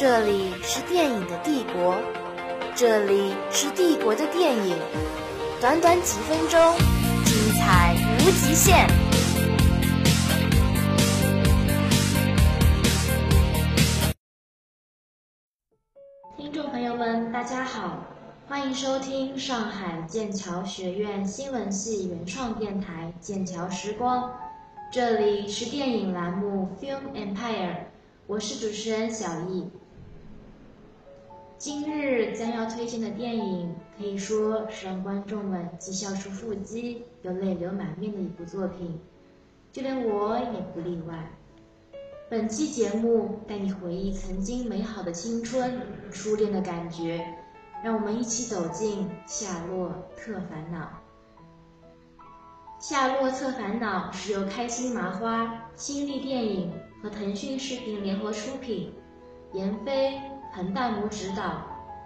[0.00, 1.94] 这里是电影的帝国，
[2.74, 4.74] 这里是帝国的电影，
[5.60, 6.74] 短短几分钟，
[7.26, 8.88] 精彩无极限。
[16.38, 18.02] 听众朋友们，大家好，
[18.48, 24.30] 欢迎收听上海剑桥学院新闻系原创电台《剑桥时光》，
[24.90, 27.76] 这里是电影栏目 Film Empire，
[28.26, 29.68] 我是主持人小易。
[31.60, 38.98] 今日将要推荐的电影，可以说是让观众们既笑出腹肌又泪流满面的一部作品，
[39.70, 41.30] 就连我也不例外。
[42.30, 47.22] 本期节目带你回忆曾经美好的青春、初恋的感觉，
[47.84, 50.78] 让我们一起走进《夏洛特烦恼》。
[52.78, 56.72] 《夏洛特烦恼》是由开心麻花、新力电影
[57.02, 58.94] 和腾讯视频联合出品，
[59.52, 60.18] 闫飞。
[60.52, 61.62] 彭大魔执导，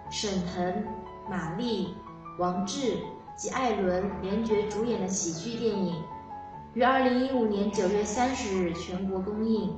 [0.09, 0.83] 沈腾、
[1.29, 1.95] 马丽、
[2.37, 2.97] 王志
[3.35, 6.03] 及艾伦联袂主演的喜剧电影，
[6.73, 9.77] 于二零一五年九月三十日全国公映。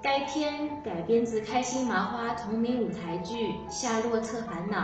[0.00, 4.78] 该片改编自开心麻花同名舞台剧《夏洛特烦恼》，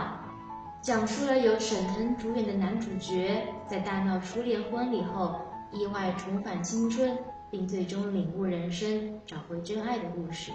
[0.81, 5.39] 讲述了由沈腾主演的男主角在大闹初恋婚礼后，
[5.71, 7.17] 意外重返青春，
[7.49, 10.51] 并最终领悟人生，找回真爱的故事。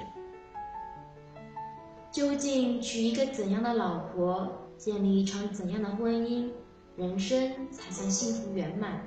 [2.13, 6.51] 究竟娶一个怎样的老婆，建立一场怎样的婚姻，
[6.97, 9.01] 人生才算幸福圆满？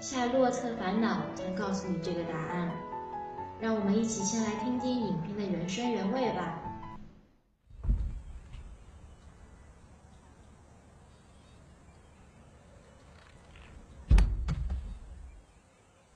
[0.04, 2.70] 《夏洛特烦恼》将告诉你这个答案。
[3.58, 6.58] 让我们一起先来听听影片的原声原味吧。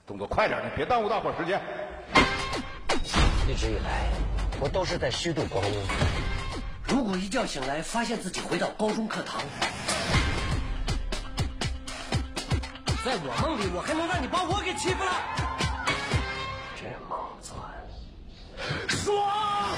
[0.07, 1.59] 动作快点的，别耽误大伙时间。
[3.49, 4.36] 一直以来。
[4.61, 5.73] 我都是在虚度光阴。
[6.89, 9.41] 如果一觉醒来发现自己回到高中课堂，
[13.05, 15.13] 在我梦里，我还能让你把我给欺负了？
[16.77, 17.59] 这梦算
[18.89, 19.77] 爽！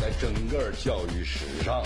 [0.00, 1.82] 在整个教育史上，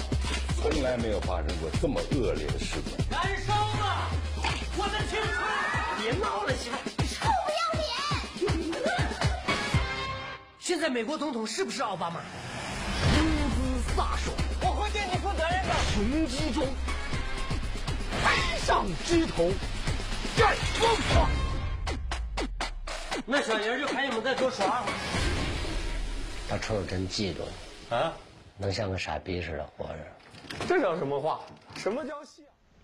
[0.60, 3.06] 从来没有发生过这么恶劣的事件。
[3.10, 4.10] 燃烧吧，
[4.76, 5.34] 我的青春！
[6.00, 6.93] 别闹了，媳妇！
[10.74, 12.20] 现在美国总统是不是奥巴马？
[13.16, 13.22] 英
[13.54, 14.36] 姿飒爽！
[14.60, 15.72] 我会对你负责任的。
[15.92, 16.66] 雄鸡中，
[18.24, 19.52] 飞上枝头，
[20.36, 21.30] 绽光光。
[23.24, 24.82] 那小爷就看你们在做耍。
[26.48, 28.12] 他瞅瞅真嫉妒啊！
[28.58, 29.98] 能像个傻逼似的活着，
[30.66, 31.38] 这叫什么话？
[31.76, 32.42] 什么叫戏？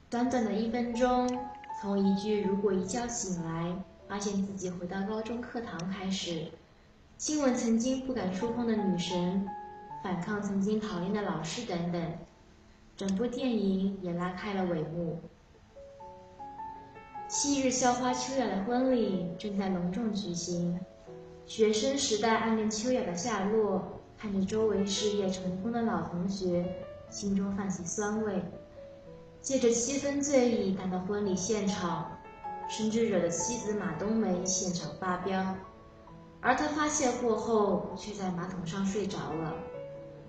[0.08, 1.28] 短短的一分钟，
[1.82, 3.74] 从一句“如果一觉醒来
[4.08, 6.52] 发现自己回到高中课堂”开始，
[7.20, 9.47] 亲吻曾经不敢触碰的女神。
[10.03, 12.03] 反抗曾经讨厌的老师等等，
[12.97, 15.20] 整部电影也拉开了帷幕。
[17.28, 20.80] 昔日校花秋雅的婚礼正在隆重举行，
[21.44, 26.64] 学生时代暗恋秋雅的夏洛看着周围事业成功的老同学，
[27.10, 28.42] 心中泛起酸味。
[29.42, 32.19] 借着七分醉意赶到婚礼现场，
[32.66, 35.54] 甚至惹得妻子马冬梅现场发飙，
[36.42, 39.54] 而他发现过后，却在马桶上睡着了。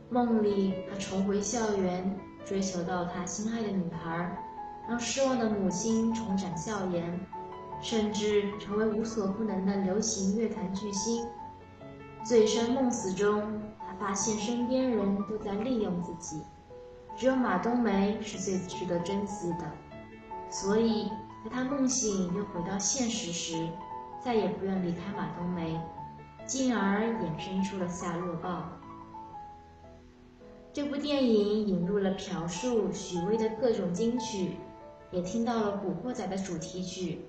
[0.10, 4.38] 梦里，他重回校园，追求到他心爱的女孩，
[4.90, 7.18] 让失望的母亲重展笑颜，
[7.82, 11.26] 甚至成为无所不能的流行乐坛巨星。
[12.26, 16.42] 醉生梦死中，他发现身边人都在利用自己，
[17.16, 19.72] 只有马冬梅是最值得珍惜的。
[20.50, 21.10] 所以，
[21.46, 23.70] 在他梦醒又回到现实时，
[24.20, 25.80] 再也不愿离开马冬梅，
[26.46, 28.70] 进而衍生出了夏洛报。
[30.74, 34.58] 这部电影引入了朴树、许巍的各种金曲，
[35.12, 37.26] 也听到了《古惑仔》的主题曲。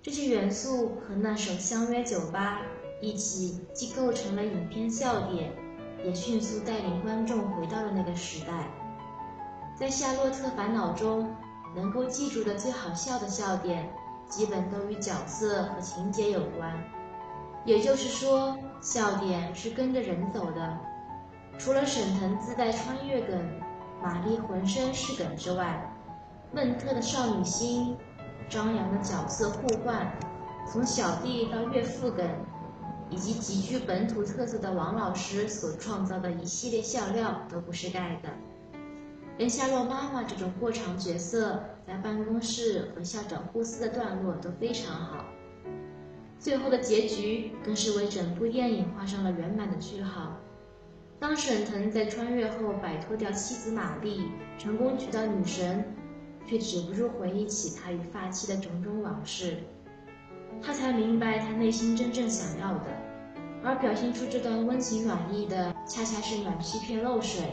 [0.00, 2.62] 这些元素和那首《相约酒吧》
[3.04, 5.52] 一起，既构成了影片笑点，
[6.04, 8.70] 也迅速带领观众回到了那个时代。
[9.76, 11.34] 在《夏洛特烦恼》中，
[11.74, 13.92] 能够记住的最好笑的笑点，
[14.28, 16.82] 基本都与角色和情节有关。
[17.64, 20.78] 也就是说，笑点是跟着人走的。
[21.58, 23.38] 除了沈腾自带穿越梗，
[24.02, 25.94] 马丽浑身是梗之外，
[26.52, 27.96] 孟特的少女心，
[28.48, 30.12] 张扬的角色互换，
[30.66, 32.26] 从小弟到岳父梗，
[33.10, 38.28] 以及极具本土特色的王老师所创造的一系列笑料都不是盖的。
[39.38, 45.24] 连夏洛妈妈这种过场角色，在办公室和校长互撕的段落都非常好。
[46.42, 50.36] 最后的结局更是为整部电影画上了圆满的句号。
[51.20, 54.28] 当沈腾在穿越后摆脱掉妻子玛丽，
[54.58, 55.84] 成功娶到女神，
[56.44, 59.58] 却止不住回忆起他与发妻的种种往事，
[60.60, 62.86] 他才明白他内心真正想要的，
[63.62, 67.52] 而表现出这段温情软意的，恰恰是暖气片漏水、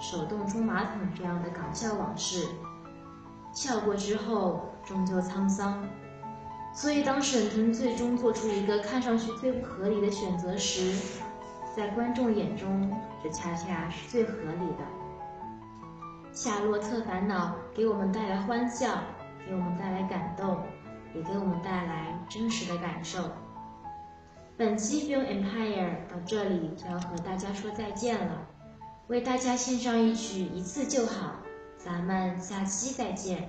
[0.00, 2.46] 手动冲马桶这样的搞笑往事。
[3.52, 5.86] 笑过之后，终究沧桑。
[6.72, 10.94] 所以，当沈腾最终做出一个看上去最不合理的选择时，
[11.76, 14.84] 在观众眼中，这恰恰是最合理的。
[16.32, 19.02] 《夏洛特烦恼》给我们带来欢笑，
[19.46, 20.60] 给我们带来感动，
[21.14, 23.18] 也给我们带来真实的感受。
[24.56, 28.46] 本期 Film Empire 到这里就要和大家说再见了，
[29.08, 31.26] 为大家献上一曲《一次就好》，
[31.76, 33.48] 咱们下期再见。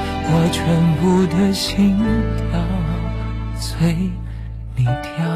[0.23, 0.61] 我全
[0.97, 1.97] 部的心
[2.51, 2.59] 跳
[3.55, 3.93] 随
[4.75, 5.30] 你跳。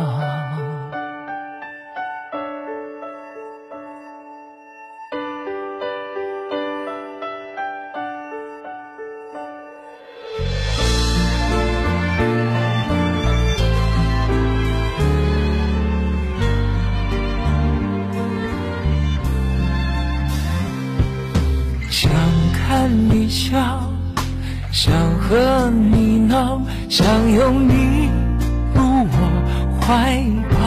[29.87, 30.57] 怀抱。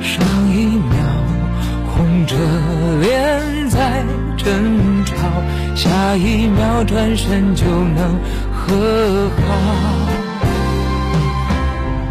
[0.00, 0.94] 上一秒
[1.88, 2.36] 红着
[3.00, 4.04] 脸在
[4.36, 5.16] 争吵，
[5.74, 8.16] 下一秒转身就能
[8.52, 9.42] 和好。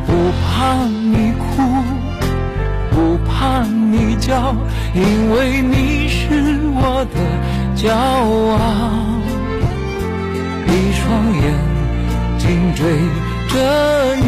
[0.06, 0.12] 不
[0.44, 1.62] 怕你哭，
[2.92, 4.54] 不怕你叫，
[4.94, 7.16] 因为你是我的
[7.78, 8.60] 骄傲。
[10.68, 11.02] 一双
[11.42, 11.44] 眼
[12.38, 12.80] 睛追
[13.48, 13.56] 着
[14.16, 14.28] 你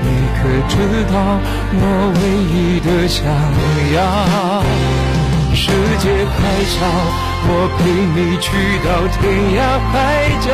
[0.00, 0.06] 你
[0.38, 0.74] 可知
[1.12, 1.14] 道
[1.72, 1.82] 我
[2.14, 2.20] 唯
[2.52, 3.24] 一的想
[3.94, 3.96] 要？
[5.54, 6.76] 世界太小，
[7.48, 7.80] 我陪
[8.14, 8.46] 你去
[8.84, 8.86] 到
[9.16, 9.18] 天
[9.56, 9.58] 涯
[9.90, 9.92] 海
[10.40, 10.46] 角，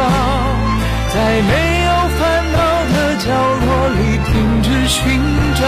[1.13, 1.53] 在没
[1.85, 2.21] 有烦
[2.53, 2.57] 恼
[2.95, 3.27] 的角
[3.61, 3.67] 落
[3.99, 4.33] 里停
[4.63, 4.99] 止寻
[5.55, 5.61] 找，